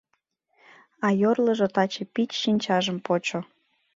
А 1.05 1.07
йорлыжо 1.21 1.67
таче 1.75 2.03
Пич 2.13 2.31
шинчажым 2.41 2.97
почо. 3.05 3.39